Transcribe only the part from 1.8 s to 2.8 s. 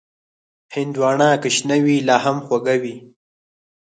وي، لا هم خوږه